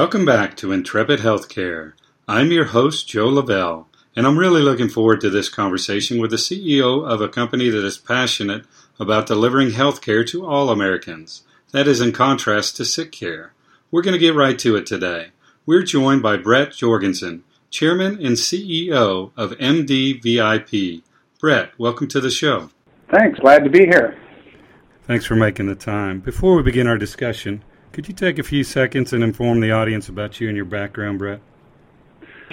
[0.00, 1.92] Welcome back to Intrepid Healthcare.
[2.26, 3.86] I'm your host, Joe Lavelle,
[4.16, 7.84] and I'm really looking forward to this conversation with the CEO of a company that
[7.84, 8.64] is passionate
[8.98, 11.42] about delivering healthcare to all Americans.
[11.72, 13.52] That is in contrast to sick care.
[13.90, 15.32] We're going to get right to it today.
[15.66, 21.02] We're joined by Bret Jorgensen, Chairman and CEO of MDVIP.
[21.38, 22.70] Bret, welcome to the show.
[23.10, 23.38] Thanks.
[23.38, 24.18] Glad to be here.
[25.02, 26.20] Thanks for making the time.
[26.20, 30.08] Before we begin our discussion, could you take a few seconds and inform the audience
[30.08, 31.40] about you and your background, Bret?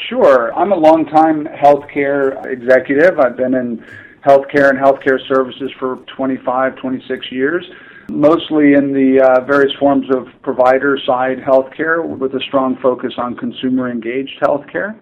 [0.10, 0.54] Sure.
[0.54, 3.20] I'm a longtime healthcare executive.
[3.20, 3.86] I've been in
[4.26, 7.66] healthcare and healthcare services for 25, 26 years,
[8.10, 13.36] mostly in the uh, various forms of provider side healthcare with a strong focus on
[13.36, 15.00] consumer engaged healthcare.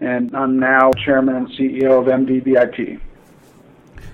[0.00, 3.00] And I'm now chairman and CEO of MDVIP.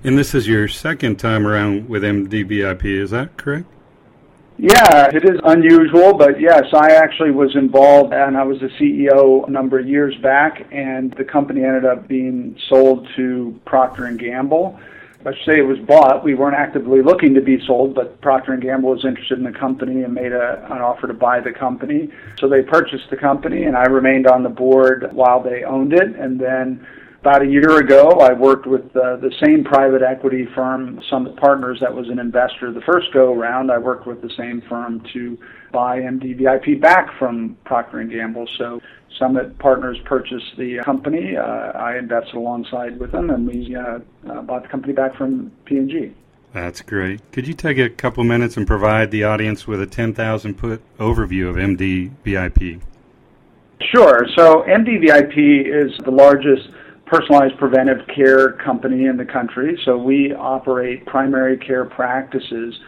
[0.05, 3.67] And this is your second time around with MDVIP, is that correct?
[4.61, 9.47] Yeah, it is unusual, but yes, I actually was involved and I was the CEO
[9.47, 14.19] a number of years back and the company ended up being sold to Procter and
[14.19, 14.77] Gamble.
[15.25, 16.25] I should say it was bought.
[16.25, 19.57] We weren't actively looking to be sold, but Procter and Gamble was interested in the
[19.57, 22.11] company and made a, an offer to buy the company.
[22.41, 26.17] So they purchased the company and I remained on the board while they owned it
[26.17, 26.85] and then
[27.21, 31.79] about a year ago, I worked with uh, the same private equity firm, Summit Partners,
[31.81, 33.71] that was an investor the first go round.
[33.71, 35.37] I worked with the same firm to
[35.73, 38.49] buy MDVIP back from Procter and Gamble.
[38.57, 38.81] So
[39.19, 41.37] Summit Partners purchased the company.
[41.37, 43.99] Uh, I invested alongside with them, and we uh,
[44.31, 46.15] uh bought the company back from P&G.
[46.55, 47.21] That's great.
[47.33, 51.49] Could you take a couple minutes and provide the audience with a 10,000 foot overview
[51.51, 52.81] of MDVIP?
[53.81, 54.27] Sure.
[54.37, 56.69] So MDVIP is the largest
[57.09, 59.81] personalized preventive care company in the country.
[59.85, 62.79] So we operate primary care practices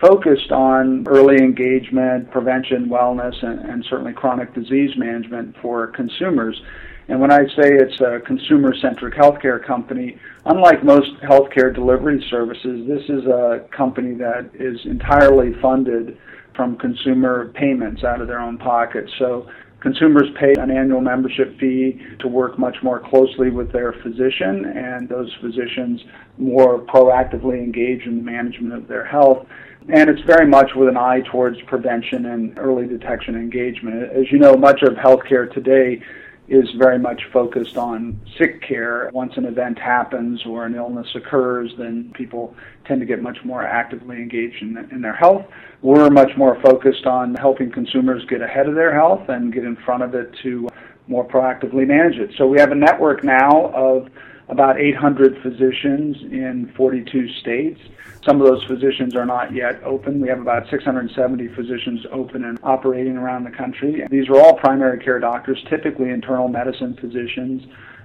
[0.00, 6.60] focused on early engagement, prevention, wellness, and, and certainly chronic disease management for consumers.
[7.08, 12.86] And when I say it's a consumer centric healthcare company, unlike most healthcare delivery services,
[12.86, 16.18] this is a company that is entirely funded
[16.54, 19.10] from consumer payments out of their own pockets.
[19.18, 19.48] So
[19.80, 25.08] Consumers pay an annual membership fee to work much more closely with their physician, and
[25.08, 26.02] those physicians
[26.36, 29.46] more proactively engage in the management of their health.
[29.94, 34.10] And it's very much with an eye towards prevention and early detection engagement.
[34.12, 36.02] As you know, much of healthcare today
[36.48, 39.10] is very much focused on sick care.
[39.12, 42.54] Once an event happens or an illness occurs, then people
[42.86, 45.44] tend to get much more actively engaged in, in their health.
[45.82, 49.76] We're much more focused on helping consumers get ahead of their health and get in
[49.76, 50.68] front of it to
[51.06, 52.30] more proactively manage it.
[52.38, 54.08] So we have a network now of
[54.48, 57.80] about 800 physicians in 42 states.
[58.24, 60.20] Some of those physicians are not yet open.
[60.20, 64.06] We have about 670 physicians open and operating around the country.
[64.10, 67.62] These are all primary care doctors, typically internal medicine physicians,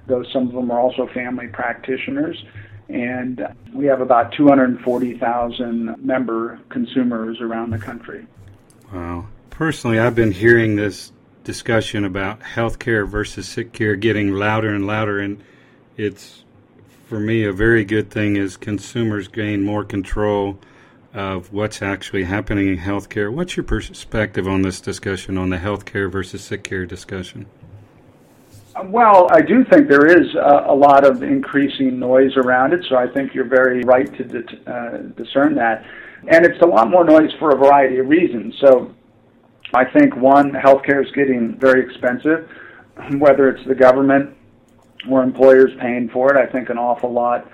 [0.08, 2.44] though some of them are also family practitioners.
[2.90, 8.28] And we have about 240,000 member consumers around the country.
[8.94, 9.28] Wow.
[9.50, 11.12] Personally, I've been hearing this
[11.44, 15.44] discussion about healthcare versus sick care getting louder and louder, and
[15.98, 16.44] it's
[17.08, 20.58] for me a very good thing is consumers gain more control
[21.14, 23.32] of what's actually happening in healthcare.
[23.32, 27.46] What's your perspective on this discussion on the healthcare versus sick care discussion?
[28.86, 32.96] Well, I do think there is a, a lot of increasing noise around it, so
[32.96, 35.86] I think you're very right to uh, discern that.
[36.28, 38.56] And it's a lot more noise for a variety of reasons.
[38.60, 38.96] So
[39.76, 42.50] I think one, healthcare is getting very expensive,
[43.20, 44.36] whether it's the government
[45.10, 46.38] or employers paying for it.
[46.38, 47.50] I think an awful lot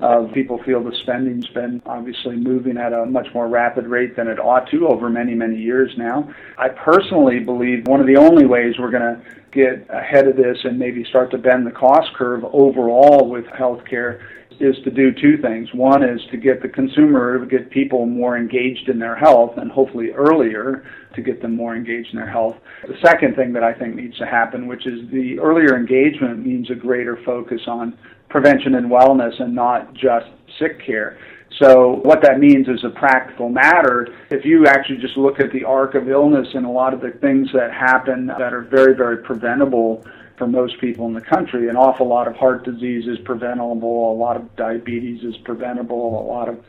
[0.00, 4.28] of people feel the spending's been obviously moving at a much more rapid rate than
[4.28, 6.32] it ought to over many, many years now.
[6.56, 9.22] I personally believe one of the only ways we're going to
[9.52, 14.20] get ahead of this and maybe start to bend the cost curve overall with healthcare
[14.60, 15.68] is to do two things.
[15.72, 20.10] One is to get the consumer, get people more engaged in their health, and hopefully
[20.10, 20.84] earlier
[21.14, 22.56] to get them more engaged in their health.
[22.86, 26.70] The second thing that I think needs to happen, which is the earlier engagement means
[26.70, 27.98] a greater focus on
[28.28, 30.26] prevention and wellness and not just
[30.58, 31.18] sick care.
[31.58, 34.08] So what that means is a practical matter.
[34.30, 37.10] If you actually just look at the arc of illness and a lot of the
[37.20, 40.04] things that happen that are very, very preventable
[40.40, 41.68] for most people in the country.
[41.68, 46.24] An awful lot of heart disease is preventable, a lot of diabetes is preventable, a
[46.26, 46.64] lot of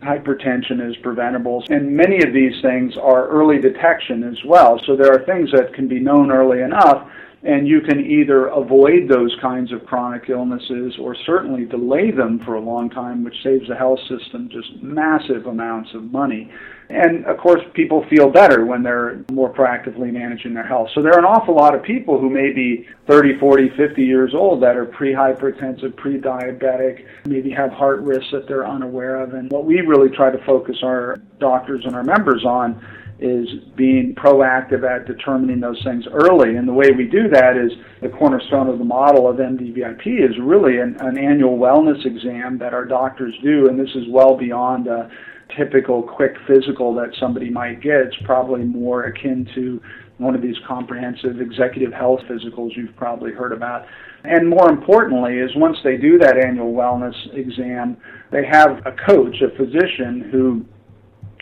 [0.00, 1.62] hypertension is preventable.
[1.68, 4.80] And many of these things are early detection as well.
[4.86, 7.10] So there are things that can be known early enough
[7.42, 12.54] and you can either avoid those kinds of chronic illnesses or certainly delay them for
[12.54, 16.50] a long time, which saves the health system just massive amounts of money.
[16.90, 20.88] And of course, people feel better when they're more proactively managing their health.
[20.94, 24.32] So there are an awful lot of people who may be 30, 40, 50 years
[24.34, 29.34] old that are pre-hypertensive, pre-diabetic, maybe have heart risks that they're unaware of.
[29.34, 32.82] And what we really try to focus our doctors and our members on
[33.20, 36.56] is being proactive at determining those things early.
[36.56, 40.38] And the way we do that is the cornerstone of the model of MDVIP is
[40.40, 44.86] really an, an annual wellness exam that our doctors do, and this is well beyond
[44.86, 45.10] a
[45.56, 47.96] typical quick physical that somebody might get.
[47.96, 49.80] It's probably more akin to
[50.18, 53.86] one of these comprehensive executive health physicals you've probably heard about.
[54.24, 57.96] And more importantly is once they do that annual wellness exam,
[58.30, 60.64] they have a coach, a physician who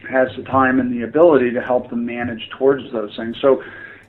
[0.09, 3.37] has the time and the ability to help them manage towards those things.
[3.41, 3.63] So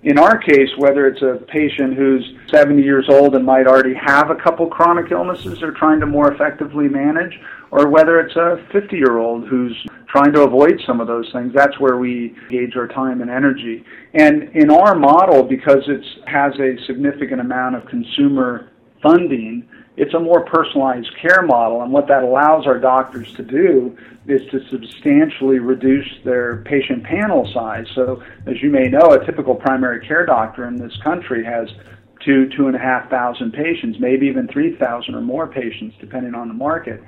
[0.04, 4.30] in our case, whether it's a patient who's 70 years old and might already have
[4.30, 7.40] a couple chronic illnesses they're trying to more effectively manage,
[7.72, 9.76] or whether it's a 50 year old who's
[10.08, 13.84] trying to avoid some of those things, that's where we gauge our time and energy.
[14.14, 18.70] And in our model, because it has a significant amount of consumer
[19.02, 19.68] funding,
[19.98, 24.42] it's a more personalized care model, and what that allows our doctors to do is
[24.52, 27.88] to substantially reduce their patient panel size.
[27.96, 31.70] So, as you may know, a typical primary care doctor in this country has
[32.26, 36.50] two, two and a half thousand patients, maybe even 3,000 or more patients, depending on
[36.50, 37.02] the market.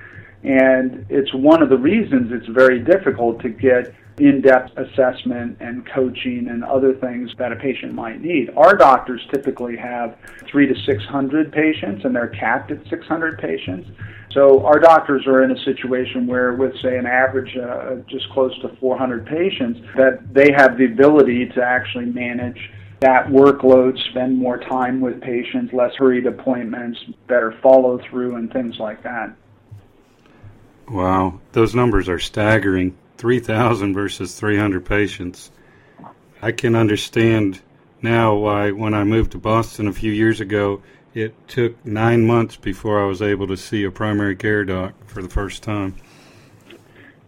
[0.44, 6.48] And it's one of the reasons it's very difficult to get in-depth assessment and coaching
[6.50, 8.50] and other things that a patient might need.
[8.56, 10.18] Our doctors typically have
[10.50, 13.90] three to 600 patients and they're capped at 600 patients.
[14.32, 18.58] So our doctors are in a situation where with say an average uh, just close
[18.62, 24.58] to 400 patients that they have the ability to actually manage that workload, spend more
[24.58, 29.34] time with patients, less hurried appointments, better follow through and things like that.
[30.90, 32.98] Wow, those numbers are staggering.
[33.18, 35.52] 3,000 versus 300 patients.
[36.42, 37.62] I can understand
[38.02, 40.82] now why, when I moved to Boston a few years ago,
[41.14, 45.22] it took nine months before I was able to see a primary care doc for
[45.22, 45.96] the first time.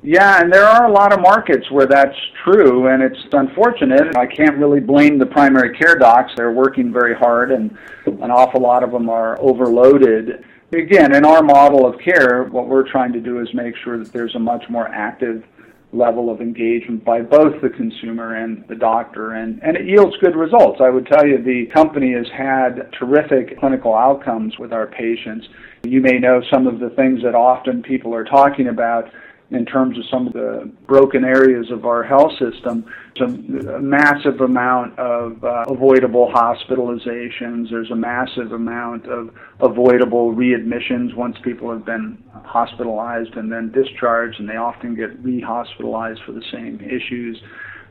[0.01, 4.15] Yeah, and there are a lot of markets where that's true, and it's unfortunate.
[4.17, 6.31] I can't really blame the primary care docs.
[6.35, 10.43] They're working very hard, and an awful lot of them are overloaded.
[10.73, 14.13] Again, in our model of care, what we're trying to do is make sure that
[14.13, 15.43] there's a much more active
[15.91, 20.33] level of engagement by both the consumer and the doctor, and, and it yields good
[20.33, 20.79] results.
[20.79, 25.49] I would tell you the company has had terrific clinical outcomes with our patients.
[25.83, 29.11] You may know some of the things that often people are talking about
[29.51, 32.85] in terms of some of the broken areas of our health system.
[33.17, 37.69] There's a massive amount of uh, avoidable hospitalizations.
[37.69, 44.39] There's a massive amount of avoidable readmissions once people have been hospitalized and then discharged,
[44.39, 47.41] and they often get re-hospitalized for the same issues.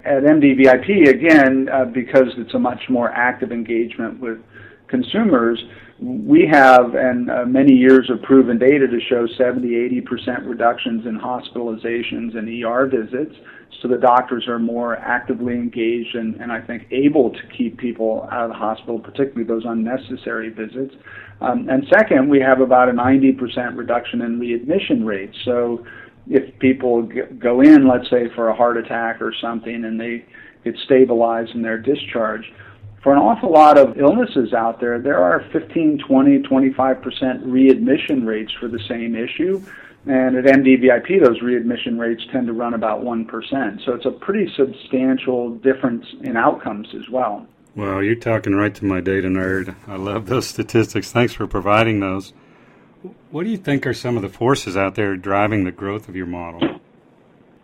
[0.02, 4.38] At MDVIP, again, uh, because it's a much more active engagement with
[4.90, 5.62] consumers,
[6.00, 9.68] we have and uh, many years of proven data to show 70
[10.00, 13.36] 80% reductions in hospitalizations and ER visits
[13.82, 18.26] so the doctors are more actively engaged and, and I think able to keep people
[18.32, 20.94] out of the hospital particularly those unnecessary visits.
[21.42, 25.36] Um, and second we have about a 90% reduction in readmission rates.
[25.44, 25.84] So
[26.28, 30.24] if people go in let's say for a heart attack or something and they
[30.64, 32.50] get stabilized and they're discharge
[33.02, 38.52] for an awful lot of illnesses out there, there are 15, 20, 25% readmission rates
[38.60, 39.62] for the same issue.
[40.06, 43.84] And at MDVIP, those readmission rates tend to run about 1%.
[43.84, 47.46] So it's a pretty substantial difference in outcomes as well.
[47.76, 49.74] Well, you're talking right to my data nerd.
[49.86, 51.12] I love those statistics.
[51.12, 52.32] Thanks for providing those.
[53.30, 56.16] What do you think are some of the forces out there driving the growth of
[56.16, 56.79] your model?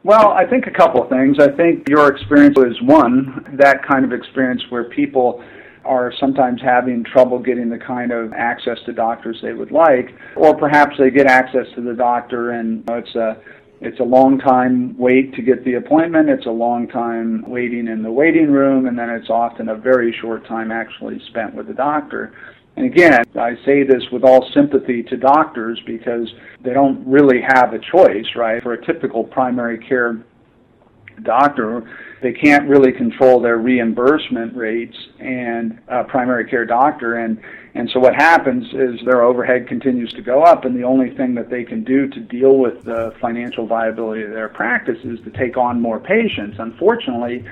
[0.06, 1.38] Well, I think a couple of things.
[1.40, 5.42] I think your experience is one, that kind of experience where people
[5.84, 10.56] are sometimes having trouble getting the kind of access to doctors they would like, or
[10.56, 13.36] perhaps they get access to the doctor and you know, it's a
[13.80, 18.04] it's a long time wait to get the appointment, it's a long time waiting in
[18.04, 21.74] the waiting room, and then it's often a very short time actually spent with the
[21.74, 22.32] doctor.
[22.76, 27.72] And again, I say this with all sympathy to doctors because they don't really have
[27.72, 28.62] a choice, right?
[28.62, 30.22] For a typical primary care
[31.22, 31.90] doctor,
[32.22, 37.40] they can't really control their reimbursement rates and a primary care doctor and
[37.74, 41.34] and so what happens is their overhead continues to go up and the only thing
[41.34, 45.30] that they can do to deal with the financial viability of their practice is to
[45.30, 46.56] take on more patients.
[46.58, 47.44] Unfortunately,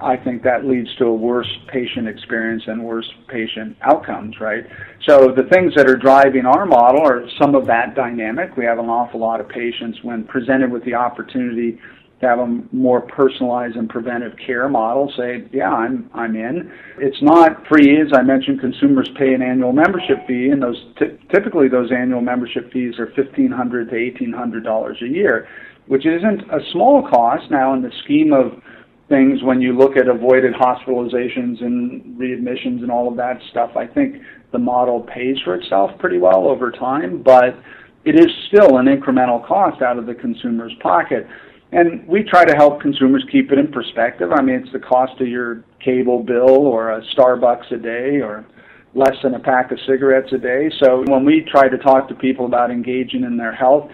[0.00, 4.64] I think that leads to a worse patient experience and worse patient outcomes, right?
[5.06, 8.56] So the things that are driving our model are some of that dynamic.
[8.56, 11.78] We have an awful lot of patients when presented with the opportunity
[12.20, 16.72] to have a more personalized and preventive care model say, yeah, I'm, I'm in.
[16.98, 18.00] It's not free.
[18.00, 22.22] As I mentioned, consumers pay an annual membership fee, and those t- typically those annual
[22.22, 25.46] membership fees are 1,500 to $1,800 a year,
[25.88, 28.62] which isn't a small cost now in the scheme of
[29.08, 33.76] things when you look at avoided hospitalizations and readmissions and all of that stuff.
[33.76, 34.16] I think
[34.52, 37.56] the model pays for itself pretty well over time, but
[38.04, 41.26] it is still an incremental cost out of the consumer's pocket.
[41.72, 44.30] And we try to help consumers keep it in perspective.
[44.32, 48.46] I mean, it's the cost of your cable bill or a Starbucks a day or
[48.94, 50.70] less than a pack of cigarettes a day.
[50.82, 53.90] So when we try to talk to people about engaging in their health,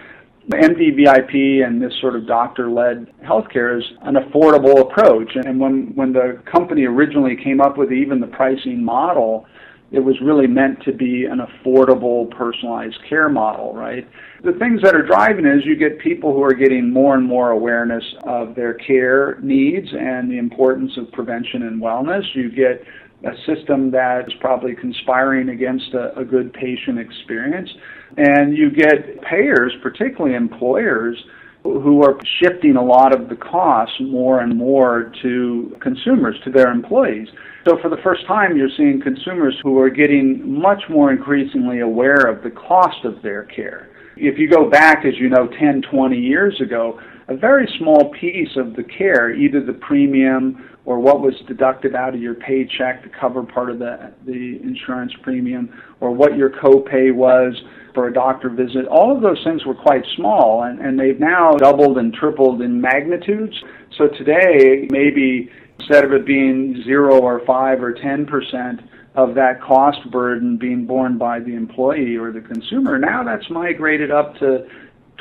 [0.49, 5.35] MDVIP and this sort of doctor-led healthcare is an affordable approach.
[5.35, 9.45] And when when the company originally came up with even the pricing model,
[9.91, 14.07] it was really meant to be an affordable, personalized care model, right?
[14.43, 17.51] The things that are driving is you get people who are getting more and more
[17.51, 22.23] awareness of their care needs and the importance of prevention and wellness.
[22.33, 22.83] You get
[23.23, 27.69] a system that is probably conspiring against a, a good patient experience.
[28.17, 31.17] And you get payers, particularly employers,
[31.63, 36.69] who are shifting a lot of the costs more and more to consumers, to their
[36.69, 37.29] employees.
[37.65, 42.27] So for the first time, you're seeing consumers who are getting much more increasingly aware
[42.27, 43.89] of the cost of their care.
[44.17, 46.99] If you go back, as you know, 10, 20 years ago,
[47.29, 52.13] a very small piece of the care, either the premium or what was deducted out
[52.13, 57.13] of your paycheck to cover part of the, the insurance premium, or what your copay
[57.13, 57.53] was
[57.93, 61.51] for a doctor visit, all of those things were quite small, and, and they've now
[61.51, 63.55] doubled and tripled in magnitudes.
[63.97, 65.49] So today, maybe
[65.79, 68.81] instead of it being zero or five or ten percent
[69.15, 74.09] of that cost burden being borne by the employee or the consumer, now that's migrated
[74.09, 74.67] up to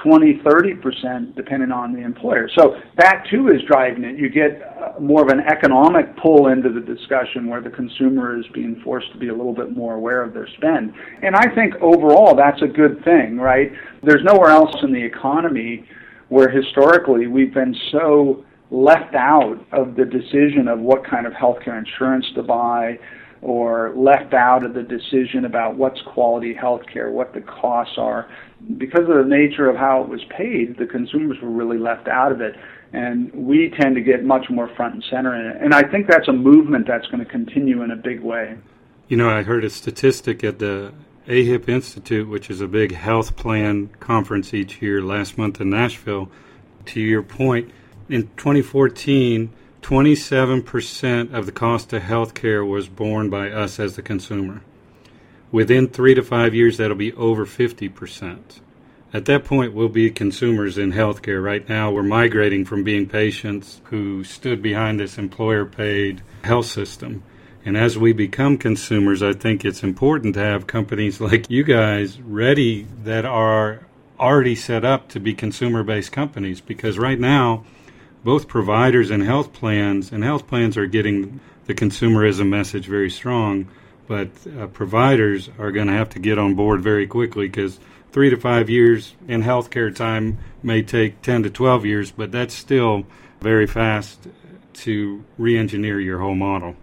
[0.03, 2.49] 20, 30% depending on the employer.
[2.59, 4.19] So that too is driving it.
[4.19, 8.45] You get uh, more of an economic pull into the discussion where the consumer is
[8.53, 10.93] being forced to be a little bit more aware of their spend.
[11.23, 13.71] And I think overall that's a good thing, right?
[14.03, 15.87] There's nowhere else in the economy
[16.29, 21.79] where historically we've been so left out of the decision of what kind of healthcare
[21.79, 22.99] insurance to buy
[23.43, 28.31] or left out of the decision about what's quality healthcare, what the costs are.
[28.79, 32.31] Because of the nature of how it was paid, the consumers were really left out
[32.31, 32.55] of it.
[32.93, 35.63] And we tend to get much more front and center in it.
[35.63, 38.57] And I think that's a movement that's going to continue in a big way.
[39.09, 40.93] You know, I heard a statistic at the
[41.27, 46.31] AHIP Institute, which is a big health plan conference each year last month in Nashville.
[46.87, 47.71] To your point,
[48.09, 49.51] in 2014,
[49.83, 54.63] 27% of the cost of health care was borne by us as the consumer.
[55.51, 58.61] Within three to five years, that'll be over 50%.
[59.13, 61.45] At that point, we'll be consumers in healthcare.
[61.45, 67.23] Right now, we're migrating from being patients who stood behind this employer paid health system.
[67.65, 72.21] And as we become consumers, I think it's important to have companies like you guys
[72.21, 73.87] ready that are
[74.19, 77.65] already set up to be consumer based companies because right now,
[78.25, 83.69] both providers and health plans, and health plans are getting the consumerism message very strong,
[84.07, 87.79] but uh, providers are going to have to get on board very quickly because
[88.13, 92.55] three to five years in healthcare time may take 10 to 12 years, but that's
[92.55, 93.05] still
[93.41, 94.29] very fast
[94.75, 96.77] to re engineer your whole model.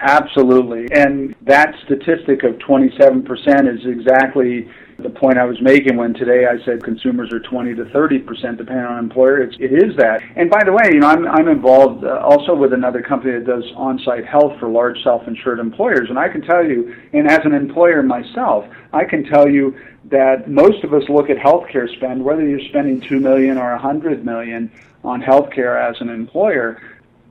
[0.00, 0.88] Absolutely.
[0.92, 3.26] And that statistic of 27%
[3.72, 4.68] is exactly
[4.98, 8.58] the point I was making when today I said consumers are 20 to 30 percent
[8.58, 9.42] depending on employer.
[9.42, 10.22] It's, it is that.
[10.36, 13.46] And by the way, you know, I'm, I'm involved uh, also with another company that
[13.46, 16.08] does on-site health for large self-insured employers.
[16.08, 19.76] And I can tell you, and as an employer myself, I can tell you
[20.10, 23.78] that most of us look at healthcare spend, whether you're spending two million or a
[23.78, 24.70] hundred million
[25.04, 26.80] on healthcare as an employer,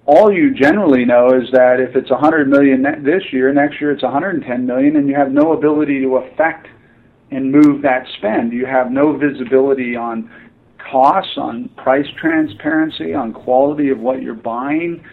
[0.05, 4.03] all you generally know is that if it's 100 million this year, next year it's
[4.03, 6.67] 110 million, and you have no ability to affect
[7.31, 8.51] and move that spend.
[8.51, 10.29] You have no visibility on
[10.77, 15.03] costs, on price transparency, on quality of what you're buying.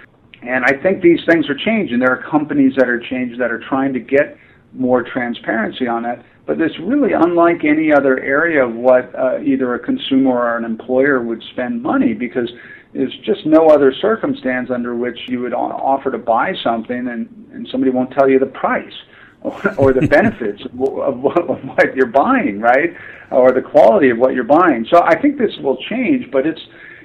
[0.43, 2.01] And I think these things are changing.
[2.01, 4.37] There are companies that are changing that are trying to get
[4.73, 6.25] more transparency on that.
[6.47, 10.65] But it's really unlike any other area of what uh, either a consumer or an
[10.65, 12.51] employer would spend money because
[12.95, 17.69] there's just no other circumstance under which you would offer to buy something and, and
[17.71, 18.95] somebody won't tell you the price
[19.78, 22.90] or the benefits of, of, of what you're buying, right?
[23.30, 24.87] Or the quality of what you're buying.
[24.90, 26.61] So I think this will change, but it's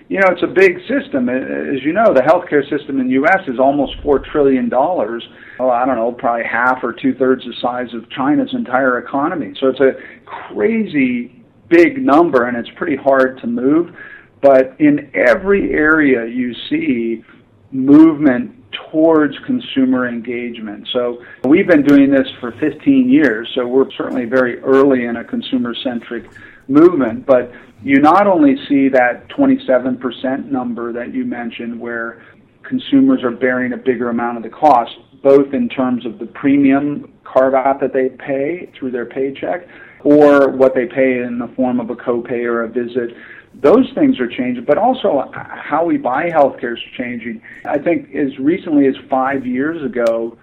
[0.09, 1.29] you know, it's a big system.
[1.29, 3.47] As you know, the healthcare system in the U.S.
[3.47, 5.27] is almost four trillion dollars.
[5.57, 9.53] Well, I don't know, probably half or two thirds the size of China's entire economy.
[9.59, 9.93] So it's a
[10.25, 13.95] crazy big number, and it's pretty hard to move.
[14.41, 17.23] But in every area, you see
[17.71, 20.87] movement towards consumer engagement.
[20.91, 25.23] So we've been doing this for 15 years, so we're certainly very early in a
[25.23, 26.29] consumer centric
[26.67, 27.25] movement.
[27.25, 27.51] But
[27.83, 32.23] you not only see that 27% number that you mentioned, where
[32.63, 37.13] consumers are bearing a bigger amount of the cost, both in terms of the premium
[37.23, 39.67] carve out that they pay through their paycheck
[40.03, 43.15] or what they pay in the form of a copay or a visit.
[43.55, 47.41] Those things are changing, but also uh, how we buy healthcare is changing.
[47.65, 50.38] I think as recently as five years ago,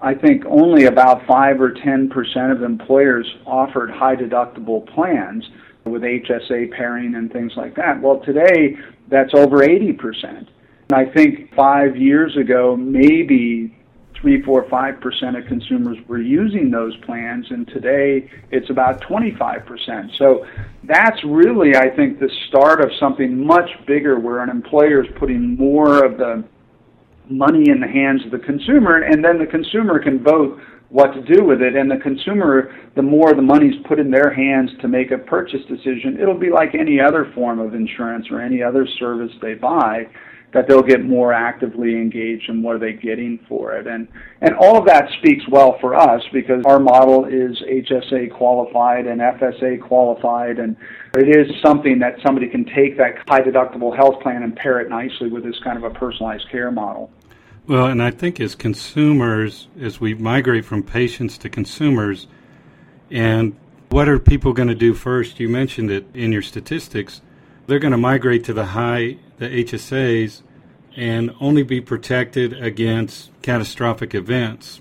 [0.00, 5.48] I think only about 5 or 10% of employers offered high deductible plans
[5.84, 8.00] with HSA pairing and things like that.
[8.02, 8.76] Well, today
[9.08, 10.24] that's over 80%.
[10.24, 10.48] And
[10.92, 13.74] I think five years ago, maybe
[14.20, 20.16] three, four, five percent of consumers were using those plans, and today it's about 25%.
[20.16, 20.46] So
[20.84, 25.56] that's really, I think, the start of something much bigger where an employer is putting
[25.56, 26.44] more of the
[27.28, 31.22] money in the hands of the consumer, and then the consumer can vote what to
[31.22, 31.74] do with it.
[31.74, 35.62] And the consumer, the more the money's put in their hands to make a purchase
[35.68, 40.06] decision, it'll be like any other form of insurance or any other service they buy
[40.52, 43.86] that they'll get more actively engaged and what are they getting for it.
[43.86, 44.08] And
[44.40, 49.20] and all of that speaks well for us because our model is HSA qualified and
[49.20, 50.76] FSA qualified and
[51.16, 54.88] it is something that somebody can take that high deductible health plan and pair it
[54.88, 57.10] nicely with this kind of a personalized care model.
[57.66, 62.28] Well, and I think as consumers, as we migrate from patients to consumers,
[63.10, 63.56] and
[63.88, 65.40] what are people going to do first?
[65.40, 67.22] You mentioned it in your statistics.
[67.66, 70.42] They're going to migrate to the high, the HSAs,
[70.96, 74.80] and only be protected against catastrophic events.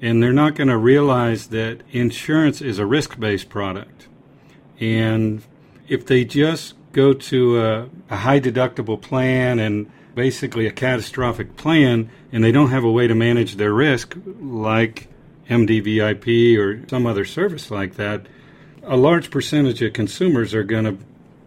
[0.00, 4.08] And they're not going to realize that insurance is a risk based product.
[4.80, 5.42] And
[5.88, 12.10] if they just go to a, a high deductible plan and basically a catastrophic plan
[12.32, 15.08] and they don't have a way to manage their risk like
[15.48, 18.26] MDVIP or some other service like that,
[18.82, 20.98] a large percentage of consumers are going to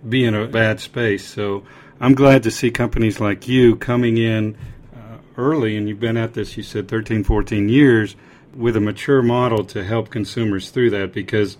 [0.07, 1.25] be in a bad space.
[1.25, 1.63] So
[1.99, 4.57] I'm glad to see companies like you coming in
[4.95, 8.15] uh, early, and you've been at this, you said 13, 14 years,
[8.55, 11.57] with a mature model to help consumers through that because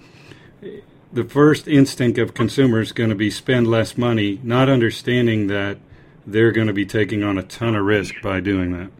[1.14, 5.78] the first instinct of consumers is going to be spend less money, not understanding that
[6.26, 8.92] they're going to be taking on a ton of risk by doing that.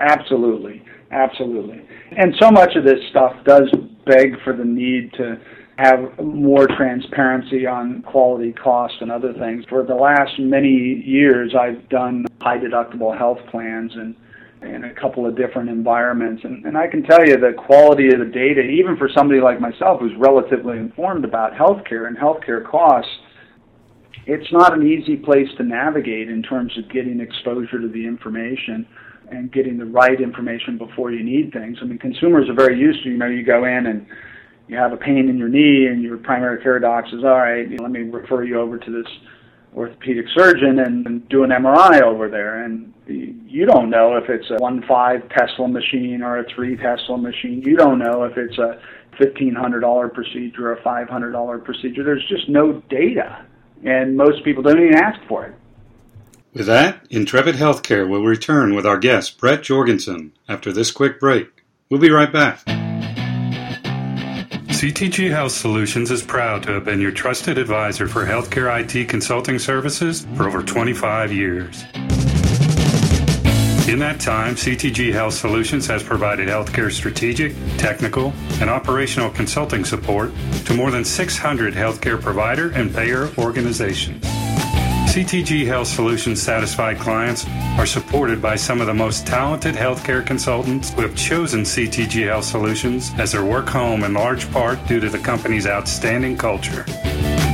[0.00, 1.82] Absolutely, absolutely.
[2.16, 3.70] And so much of this stuff does
[4.04, 5.40] beg for the need to
[5.82, 9.64] have more transparency on quality costs and other things.
[9.68, 14.14] For the last many years, I've done high deductible health plans and
[14.62, 16.44] in a couple of different environments.
[16.44, 19.60] And, and I can tell you the quality of the data, even for somebody like
[19.60, 23.10] myself who's relatively informed about healthcare and healthcare costs,
[24.26, 28.86] it's not an easy place to navigate in terms of getting exposure to the information
[29.30, 31.78] and getting the right information before you need things.
[31.82, 34.06] I mean, consumers are very used to, you know, you go in and
[34.72, 37.68] you have a pain in your knee and your primary care doc says, all right,
[37.80, 39.12] let me refer you over to this
[39.76, 42.64] orthopedic surgeon and, and do an MRI over there.
[42.64, 47.62] And you don't know if it's a 1.5 Tesla machine or a 3 Tesla machine.
[47.62, 48.80] You don't know if it's a
[49.20, 52.02] $1,500 procedure or a $500 procedure.
[52.02, 53.44] There's just no data
[53.84, 55.54] and most people don't even ask for it.
[56.52, 61.64] With that, Intrepid Healthcare will return with our guest, Bret Jorgensen, after this quick break.
[61.88, 62.81] We'll be right back.
[64.82, 69.56] CTG Health Solutions is proud to have been your trusted advisor for healthcare IT consulting
[69.60, 71.84] services for over 25 years.
[73.86, 80.32] In that time, CTG Health Solutions has provided healthcare strategic, technical, and operational consulting support
[80.64, 84.41] to more than 600 healthcare provider and payer organizations.
[85.12, 87.46] CTG Health Solutions satisfied clients
[87.78, 92.46] are supported by some of the most talented healthcare consultants who have chosen CTG Health
[92.46, 96.86] Solutions as their work home in large part due to the company's outstanding culture.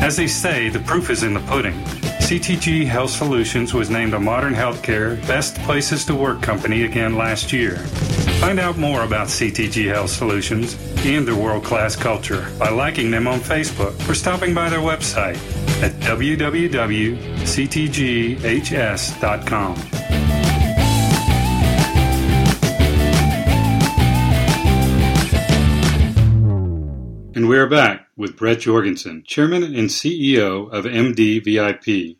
[0.00, 1.74] As they say, the proof is in the pudding.
[2.20, 7.52] CTG Health Solutions was named a Modern Healthcare Best Places to Work company again last
[7.52, 7.84] year.
[8.40, 13.26] Find out more about CTG Health Solutions and their world class culture by liking them
[13.26, 15.36] on Facebook or stopping by their website
[15.82, 17.18] at www.ctghs.com.
[27.34, 32.18] And we're back with Bret Jorgensen, Chairman and CEO of MD VIP.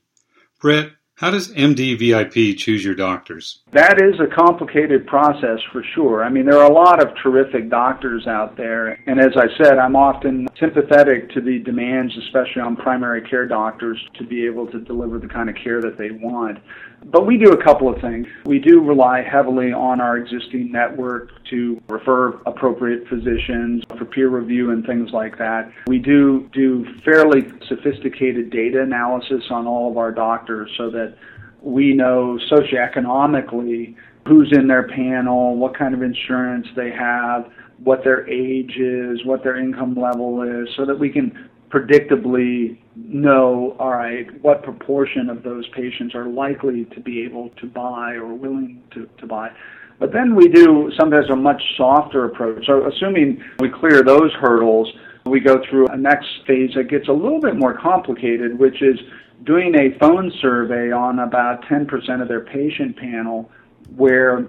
[0.61, 3.59] Bret, how does MDVIP choose your doctors?
[3.73, 6.23] That is a complicated process for sure.
[6.23, 9.01] I mean, there are a lot of terrific doctors out there.
[9.09, 13.99] And as I said, I'm often sympathetic to the demands, especially on primary care doctors,
[14.15, 16.59] to be able to deliver the kind of care that they want.
[17.05, 18.27] But we do a couple of things.
[18.45, 24.71] We do rely heavily on our existing network to refer appropriate physicians for peer review
[24.73, 25.71] and things like that.
[25.87, 31.17] We do do fairly sophisticated data analysis on all of our doctors so that
[31.63, 37.51] we know socioeconomically who's in their panel, what kind of insurance they have,
[37.83, 43.77] what their age is, what their income level is, so that we can predictably know,
[43.79, 48.35] all right, what proportion of those patients are likely to be able to buy or
[48.35, 49.51] willing to, to buy.
[49.99, 52.67] But then we do sometimes a much softer approach.
[52.67, 54.93] So assuming we clear those hurdles,
[55.27, 58.99] we go through a next phase that gets a little bit more complicated, which is
[59.45, 63.51] doing a phone survey on about 10% of their patient panel
[63.97, 64.47] where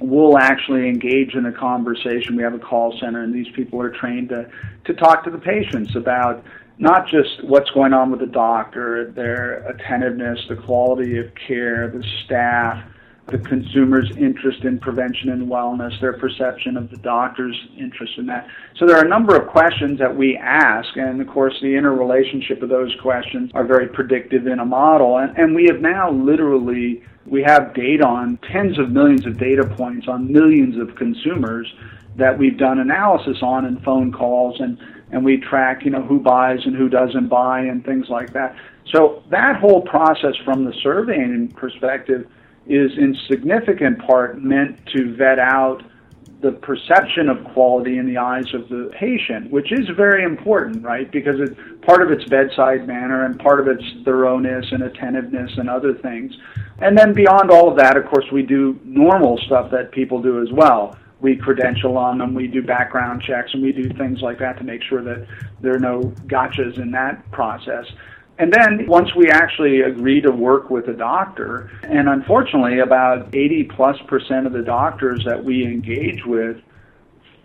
[0.00, 2.36] we'll actually engage in a conversation.
[2.36, 4.50] We have a call center, and these people are trained to,
[4.84, 6.44] to talk to the patients about
[6.78, 12.04] not just what's going on with the doctor, their attentiveness, the quality of care, the
[12.24, 12.84] staff,
[13.28, 18.46] the consumer's interest in prevention and wellness, their perception of the doctor's interest in that.
[18.76, 22.62] So there are a number of questions that we ask, and of course the interrelationship
[22.62, 25.18] of those questions are very predictive in a model.
[25.18, 29.64] And, and we have now literally we have data on tens of millions of data
[29.76, 31.66] points on millions of consumers
[32.14, 34.78] that we've done analysis on in phone calls and
[35.10, 38.56] and we track you know who buys and who doesn't buy and things like that.
[38.92, 42.28] So that whole process from the surveying perspective
[42.66, 45.82] is in significant part meant to vet out
[46.40, 51.10] the perception of quality in the eyes of the patient, which is very important, right?
[51.10, 55.70] Because it's part of its bedside manner and part of its thoroughness and attentiveness and
[55.70, 56.36] other things.
[56.78, 60.42] And then beyond all of that, of course, we do normal stuff that people do
[60.42, 60.96] as well.
[61.20, 64.64] We credential on them, we do background checks, and we do things like that to
[64.64, 65.26] make sure that
[65.60, 67.86] there are no gotchas in that process.
[68.38, 73.64] And then once we actually agree to work with a doctor, and unfortunately about 80
[73.64, 76.58] plus percent of the doctors that we engage with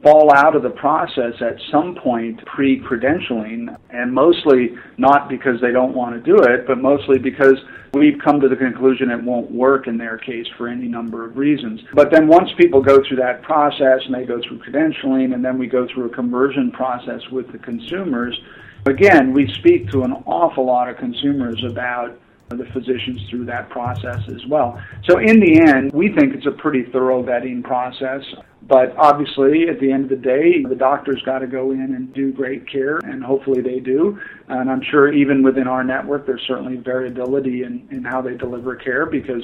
[0.04, 5.94] fall out of the process at some point pre-credentialing and mostly not because they don't
[5.94, 7.56] want to do it but mostly because
[7.94, 11.38] we've come to the conclusion it won't work in their case for any number of
[11.38, 15.46] reasons but then once people go through that process and they go through credentialing and
[15.46, 18.40] then we go through a conversion process with the consumers
[18.88, 24.20] Again, we speak to an awful lot of consumers about the physicians through that process
[24.28, 24.82] as well.
[25.08, 28.24] So in the end, we think it's a pretty thorough vetting process.
[28.72, 32.14] But obviously, at the end of the day, the doctor's got to go in and
[32.14, 34.18] do great care, and hopefully they do.
[34.48, 38.78] And I'm sure even within our network, there's certainly variability in, in how they deliver
[38.78, 39.44] care because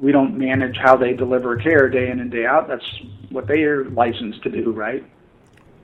[0.00, 2.66] we don't manage how they deliver care day in and day out.
[2.66, 2.90] That's
[3.28, 5.04] what they are licensed to do, right?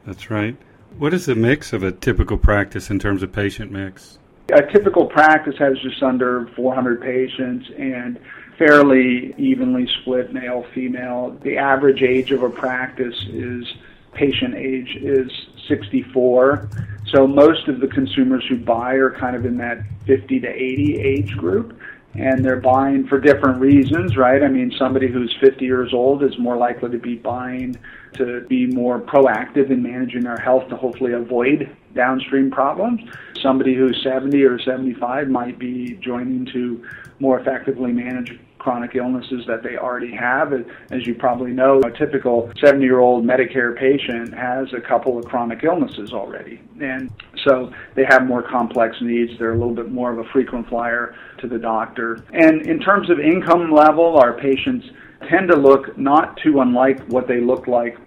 [0.07, 0.57] That's right.
[0.97, 4.19] What is the mix of a typical practice in terms of patient mix?
[4.51, 8.19] A typical practice has just under 400 patients and
[8.59, 11.31] fairly evenly split male female.
[11.43, 13.73] The average age of a practice is
[14.13, 15.31] patient age is
[15.69, 16.69] 64.
[17.07, 21.01] So most of the consumers who buy are kind of in that 50 to 80
[21.01, 21.79] age group
[22.15, 24.43] and they're buying for different reasons, right?
[24.43, 27.77] I mean, somebody who's 50 years old is more likely to be buying
[28.15, 33.01] to be more proactive in managing their health to hopefully avoid downstream problems.
[33.41, 36.85] Somebody who's 70 or 75 might be joining to
[37.21, 40.53] more effectively manage chronic illnesses that they already have.
[40.91, 45.25] As you probably know, a typical 70 year old Medicare patient has a couple of
[45.25, 46.61] chronic illnesses already.
[46.81, 47.11] And
[47.45, 49.33] so they have more complex needs.
[49.39, 52.25] They're a little bit more of a frequent flyer to the doctor.
[52.33, 54.87] And in terms of income level, our patients
[55.29, 57.99] tend to look not too unlike what they looked like,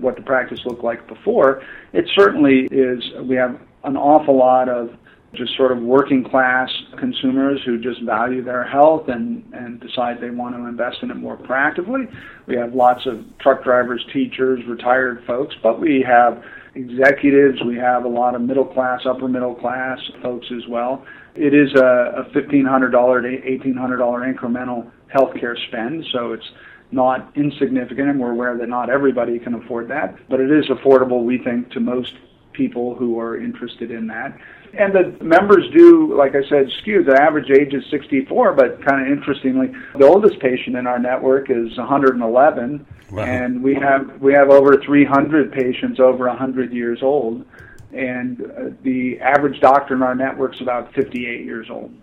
[0.00, 1.62] what the practice looked like before.
[1.92, 4.90] It certainly is, we have an awful lot of
[5.34, 10.30] just sort of working class consumers who just value their health and, and decide they
[10.30, 12.12] want to invest in it more proactively.
[12.46, 16.42] We have lots of truck drivers, teachers, retired folks, but we have
[16.74, 21.04] executives, we have a lot of middle class, upper middle class folks as well.
[21.34, 26.50] It is a, a $1,500 to $1,800 incremental healthcare spend, so it's
[26.90, 31.24] not insignificant, and we're aware that not everybody can afford that, but it is affordable,
[31.24, 32.14] we think, to most
[32.52, 34.36] people who are interested in that.
[34.76, 37.04] And the members do, like I said, skew.
[37.04, 41.50] The average age is 64, but kind of interestingly, the oldest patient in our network
[41.50, 43.22] is 111, wow.
[43.22, 47.44] and we have we have over 300 patients over 100 years old,
[47.92, 51.94] and uh, the average doctor in our network is about 58 years old.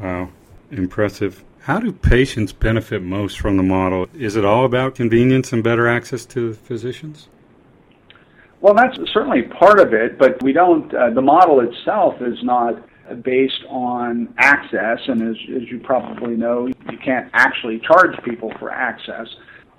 [0.00, 0.30] Wow.
[0.70, 1.44] impressive.
[1.60, 4.08] How do patients benefit most from the model?
[4.14, 7.28] Is it all about convenience and better access to physicians?
[8.62, 12.76] Well, that's certainly part of it, but we don't, uh, the model itself is not
[13.24, 18.70] based on access, and as, as you probably know, you can't actually charge people for
[18.70, 19.26] access.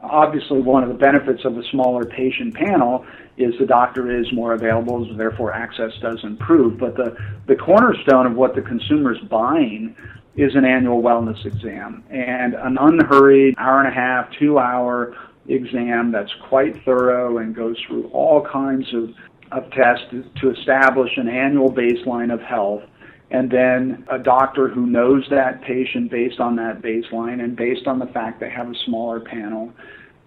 [0.01, 3.05] Obviously, one of the benefits of a smaller patient panel
[3.37, 6.77] is the doctor is more available, so therefore access does improve.
[6.77, 7.15] But the,
[7.47, 9.95] the cornerstone of what the consumer is buying
[10.35, 15.15] is an annual wellness exam and an unhurried hour and a half, two hour
[15.47, 19.09] exam that's quite thorough and goes through all kinds of,
[19.51, 20.05] of tests
[20.41, 22.83] to establish an annual baseline of health.
[23.31, 27.99] And then a doctor who knows that patient based on that baseline and based on
[27.99, 29.73] the fact they have a smaller panel.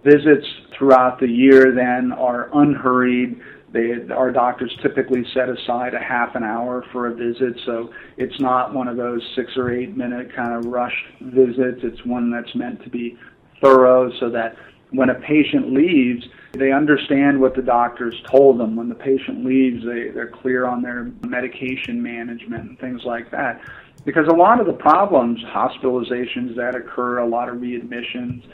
[0.05, 3.40] Visits throughout the year then are unhurried
[3.72, 8.40] they, our doctors typically set aside a half an hour for a visit, so it's
[8.40, 11.81] not one of those six or eight minute kind of rushed visits.
[11.83, 13.18] It's one that's meant to be
[13.61, 14.57] thorough so that
[14.90, 18.77] when a patient leaves, they understand what the doctors told them.
[18.77, 23.61] When the patient leaves, they, they're clear on their medication management and things like that.
[24.05, 28.44] Because a lot of the problems, hospitalizations that occur, a lot of readmissions,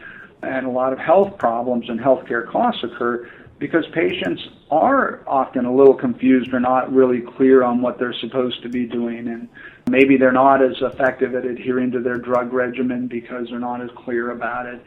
[0.42, 4.42] and a lot of health problems and healthcare costs occur because patients
[4.72, 8.86] are often a little confused or not really clear on what they're supposed to be
[8.86, 9.48] doing and
[9.88, 13.90] maybe they're not as effective at adhering to their drug regimen because they're not as
[13.94, 14.82] clear about it.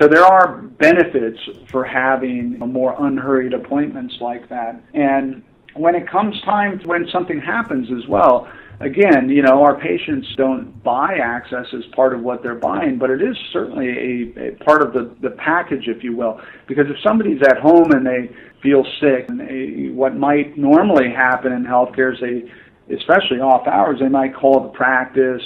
[0.00, 1.38] So there are benefits
[1.70, 4.80] for having more unhurried appointments like that.
[4.94, 5.42] And
[5.74, 8.48] when it comes time when something happens as well,
[8.80, 13.10] again, you know, our patients don't buy access as part of what they're buying, but
[13.10, 13.88] it is certainly
[14.36, 16.40] a, a part of the, the package, if you will.
[16.68, 18.30] Because if somebody's at home and they
[18.62, 23.98] feel sick, and they, what might normally happen in healthcare is they, especially off hours,
[24.00, 25.42] they might call the practice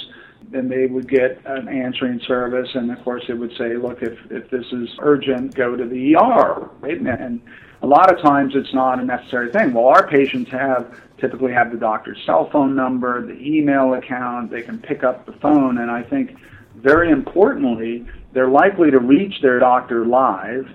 [0.53, 4.17] and they would get an answering service and of course it would say look if
[4.31, 7.41] if this is urgent go to the ER right and
[7.83, 9.73] a lot of times it's not a necessary thing.
[9.73, 14.61] Well, our patients have typically have the doctor's cell phone number, the email account, they
[14.61, 16.37] can pick up the phone, and I think
[16.77, 20.65] very importantly, they're likely to reach their doctor live.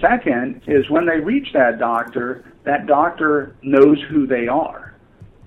[0.00, 4.93] Second is when they reach that doctor, that doctor knows who they are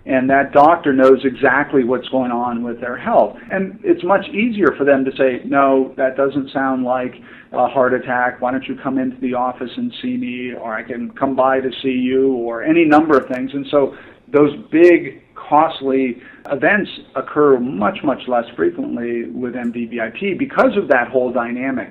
[0.08, 3.38] and that doctor knows exactly what's going on with their health.
[3.52, 7.16] And it's much easier for them to say, no, that doesn't sound like
[7.52, 8.40] a heart attack.
[8.40, 11.60] Why don't you come into the office and see me, or I can come by
[11.60, 13.52] to see you, or any number of things.
[13.54, 13.98] And so
[14.30, 21.34] those big, costly events occur much, much less frequently with MDVIP because of that whole
[21.34, 21.90] dynamic.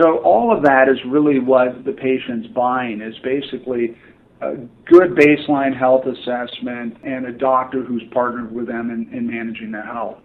[0.00, 3.96] So all of that is really what the patient's buying is basically
[4.40, 9.72] a good baseline health assessment and a doctor who's partnered with them in, in managing
[9.72, 10.18] their health.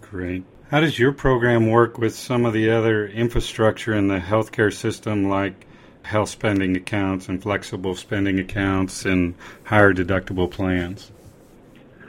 [0.00, 0.44] Great.
[0.70, 5.28] How does your program work with some of the other infrastructure in the healthcare system,
[5.28, 5.66] like
[6.02, 11.10] health spending accounts and flexible spending accounts and higher deductible plans?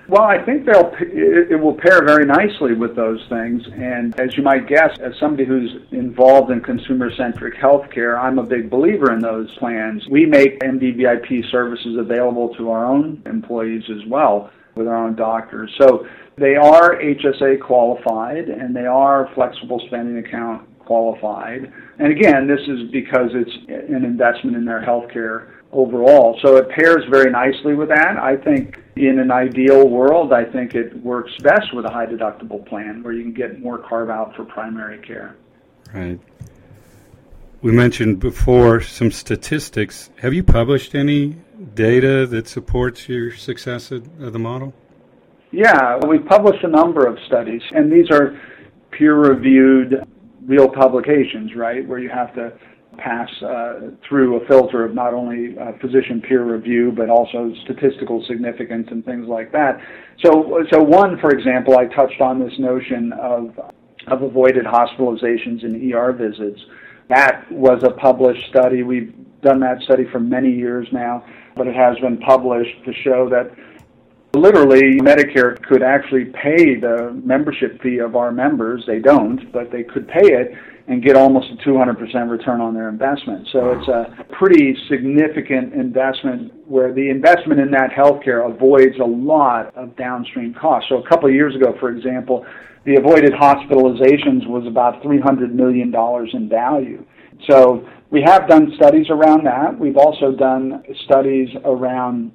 [0.09, 3.61] Well, I think they'll it will pair very nicely with those things.
[3.73, 8.71] And as you might guess, as somebody who's involved in consumer-centric healthcare, I'm a big
[8.71, 10.03] believer in those plans.
[10.09, 15.71] We make MDVIP services available to our own employees as well with our own doctors.
[15.79, 21.71] So they are HSA qualified and they are flexible spending account qualified.
[21.99, 26.39] And again, this is because it's an investment in their healthcare overall.
[26.41, 28.17] So it pairs very nicely with that.
[28.17, 32.65] I think in an ideal world, I think it works best with a high deductible
[32.67, 35.35] plan where you can get more carve out for primary care.
[35.93, 36.19] Right.
[37.61, 40.09] We mentioned before some statistics.
[40.21, 41.35] Have you published any
[41.75, 44.73] data that supports your success of the model?
[45.51, 48.39] Yeah, we've published a number of studies, and these are
[48.91, 50.05] peer reviewed
[50.45, 52.53] real publications, right, where you have to
[52.99, 58.23] pass uh, through a filter of not only uh, physician peer review but also statistical
[58.25, 59.79] significance and things like that.
[60.23, 63.59] So, so one, for example, I touched on this notion of
[64.07, 66.59] of avoided hospitalizations and ER visits.
[67.09, 68.83] That was a published study.
[68.83, 73.29] We've done that study for many years now, but it has been published to show
[73.29, 73.51] that
[74.33, 78.83] literally Medicare could actually pay the membership fee of our members.
[78.85, 80.53] They don't, but they could pay it
[80.87, 83.47] and get almost a 200% return on their investment.
[83.51, 89.75] So it's a pretty significant investment where the investment in that healthcare avoids a lot
[89.75, 90.89] of downstream costs.
[90.89, 92.43] So a couple of years ago, for example,
[92.85, 95.93] the avoided hospitalizations was about $300 million
[96.33, 97.05] in value.
[97.47, 99.77] So we have done studies around that.
[99.77, 102.31] We've also done studies around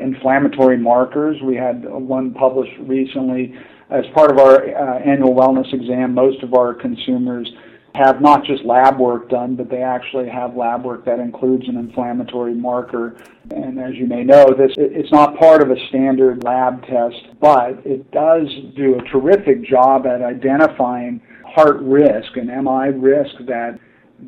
[0.00, 1.36] inflammatory markers.
[1.42, 3.54] We had one published recently
[3.92, 7.50] as part of our uh, annual wellness exam, most of our consumers
[7.94, 11.76] have not just lab work done, but they actually have lab work that includes an
[11.76, 13.16] inflammatory marker.
[13.50, 17.84] And as you may know, this it's not part of a standard lab test, but
[17.84, 23.78] it does do a terrific job at identifying heart risk and MI risk that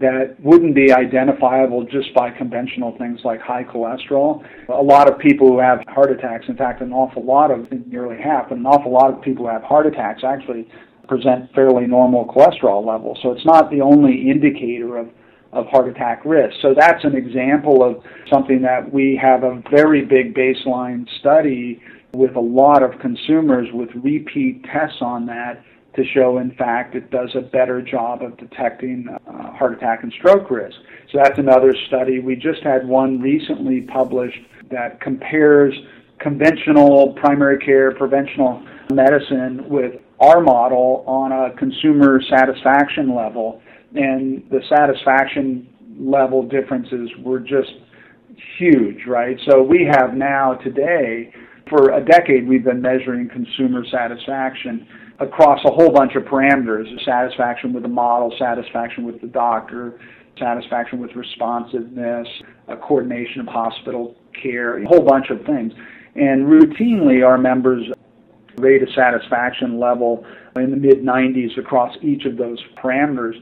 [0.00, 4.44] that wouldn't be identifiable just by conventional things like high cholesterol.
[4.68, 8.20] A lot of people who have heart attacks, in fact, an awful lot of, nearly
[8.20, 10.68] half, but an awful lot of people who have heart attacks actually
[11.06, 13.18] present fairly normal cholesterol levels.
[13.22, 15.10] So it's not the only indicator of,
[15.52, 16.56] of heart attack risk.
[16.60, 21.80] So that's an example of something that we have a very big baseline study
[22.14, 25.62] with a lot of consumers with repeat tests on that
[25.96, 30.12] to show, in fact, it does a better job of detecting uh, heart attack and
[30.12, 30.76] stroke risk.
[31.12, 32.18] So that's another study.
[32.18, 35.74] We just had one recently published that compares
[36.18, 43.62] conventional primary care preventional medicine with our model on a consumer satisfaction level.
[43.94, 47.70] And the satisfaction level differences were just
[48.58, 49.38] huge, right?
[49.48, 51.32] So we have now today,
[51.68, 54.88] for a decade, we've been measuring consumer satisfaction
[55.20, 60.00] across a whole bunch of parameters satisfaction with the model, satisfaction with the doctor,
[60.38, 62.26] satisfaction with responsiveness,
[62.82, 65.72] coordination of hospital care, a whole bunch of things.
[66.16, 67.86] And routinely, our members
[68.56, 70.24] rate a satisfaction level
[70.56, 73.34] in the mid 90s across each of those parameters.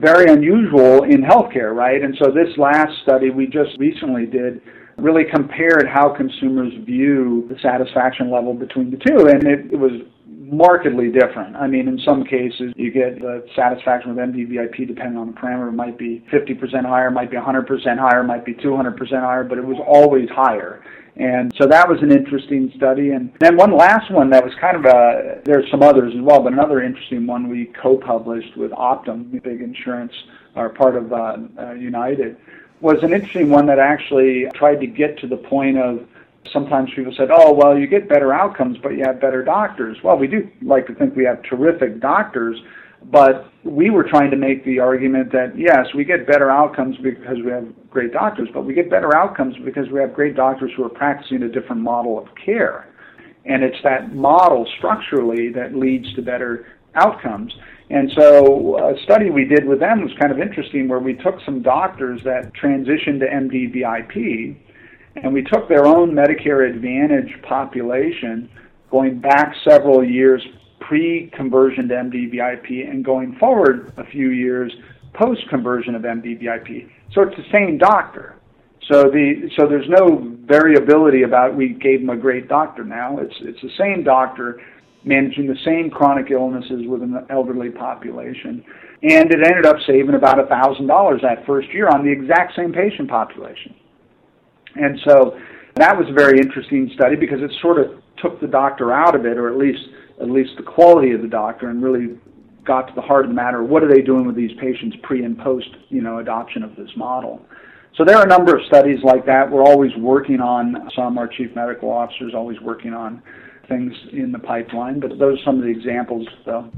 [0.00, 2.02] Very unusual in healthcare, right?
[2.02, 4.62] And so this last study we just recently did
[4.96, 9.92] really compared how consumers view the satisfaction level between the two, and it, it was
[10.50, 11.56] markedly different.
[11.56, 15.68] I mean, in some cases, you get the satisfaction with MDVIP depending on the parameter.
[15.68, 19.64] It might be 50% higher, might be 100% higher, might be 200% higher, but it
[19.64, 20.82] was always higher.
[21.16, 23.10] And so that was an interesting study.
[23.10, 26.42] And then one last one that was kind of a, there's some others as well,
[26.42, 30.12] but another interesting one we co-published with Optum, big insurance,
[30.56, 32.36] or part of uh, uh, United,
[32.80, 36.06] was an interesting one that actually tried to get to the point of
[36.52, 39.96] sometimes people said, oh, well, you get better outcomes, but you have better doctors.
[40.02, 42.56] Well, we do like to think we have terrific doctors,
[43.04, 47.36] but we were trying to make the argument that, yes, we get better outcomes because
[47.44, 50.84] we have great doctors, but we get better outcomes because we have great doctors who
[50.84, 52.88] are practicing a different model of care.
[53.44, 57.54] And it's that model structurally that leads to better outcomes.
[57.88, 61.14] And so uh, a study we did with them was kind of interesting where we
[61.14, 64.56] took some doctors that transitioned to MDVIP
[65.16, 68.48] and we took their own Medicare Advantage population
[68.90, 70.44] going back several years
[70.80, 74.72] pre-conversion to MDVIP and going forward a few years
[75.14, 76.90] post-conversion of MDVIP.
[77.12, 78.36] So it's the same doctor.
[78.90, 83.18] So the so there's no variability about we gave them a great doctor now.
[83.18, 84.60] It's it's the same doctor
[85.04, 88.64] managing the same chronic illnesses with an elderly population.
[89.02, 93.08] And it ended up saving about $1,000 that first year on the exact same patient
[93.08, 93.74] population.
[94.76, 95.38] And so
[95.76, 99.24] that was a very interesting study because it sort of took the doctor out of
[99.26, 99.80] it, or at least
[100.20, 102.18] at least the quality of the doctor, and really
[102.64, 103.62] got to the heart of the matter.
[103.62, 106.90] What are they doing with these patients pre and post, you know, adoption of this
[106.96, 107.40] model?
[107.96, 109.50] So there are a number of studies like that.
[109.50, 111.18] We're always working on some.
[111.18, 113.22] Our chief medical officer is always working on
[113.68, 116.70] things in the pipeline, but those are some of the examples, though.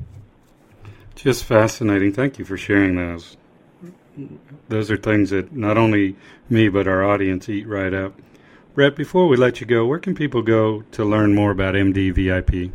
[1.15, 2.13] Just fascinating.
[2.13, 3.37] Thank you for sharing those
[4.69, 6.17] those are things that not only
[6.49, 8.15] me but our audience eat right up.
[8.75, 12.73] Bret, before we let you go, where can people go to learn more about MDVIP?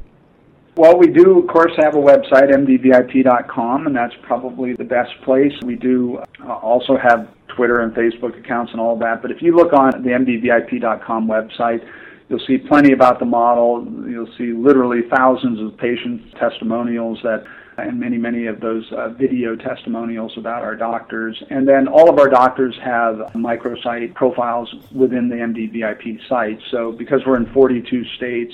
[0.76, 5.54] Well, we do, of course, have a website, mdvip.com, and that's probably the best place.
[5.66, 9.24] We do uh, also have Twitter and Facebook accounts and all that.
[9.24, 11.84] But if you look on the mdvip.com website,
[12.30, 13.88] you'll see plenty about the model.
[14.08, 17.44] You'll see literally thousands of patient testimonials that
[17.78, 21.42] and many, many of those uh, video testimonials about our doctors.
[21.50, 26.60] And then all of our doctors have microsite profiles within the MDVIP site.
[26.72, 28.54] So because we're in 42 states,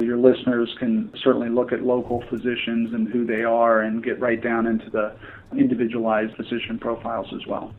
[0.00, 4.42] your listeners can certainly look at local physicians and who they are and get right
[4.42, 5.14] down into the
[5.54, 7.74] individualized physician profiles as well.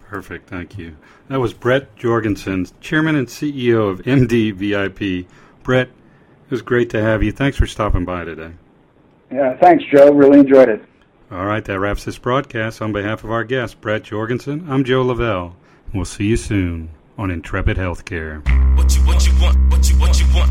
[0.00, 0.94] Perfect, thank you.
[1.28, 5.26] That was Bret Jorgensen, Chairman and CEO of MDVIP.
[5.62, 7.32] Bret, it was great to have you.
[7.32, 8.52] Thanks for stopping by today.
[9.34, 10.12] Yeah, thanks, Joe.
[10.12, 10.80] Really enjoyed it.
[11.28, 12.80] All right, that wraps this broadcast.
[12.80, 15.56] On behalf of our guest, Bret Jorgensen, I'm Joe Lavelle.
[15.92, 18.46] We'll see you soon on Intrepid Healthcare.
[18.76, 20.50] What you, what you want, what you, what you want.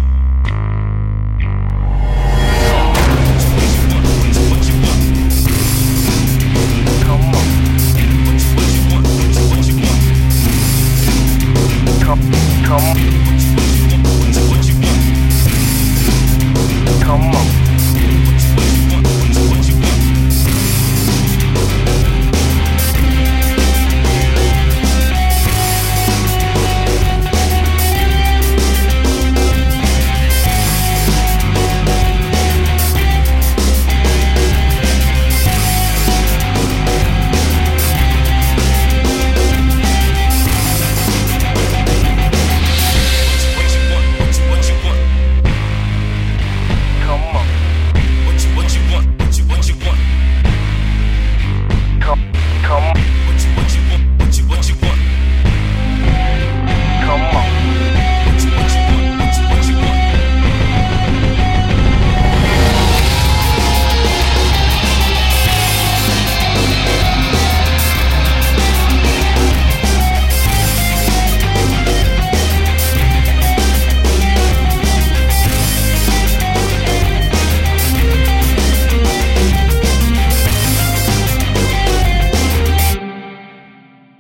[12.65, 13.32] Come.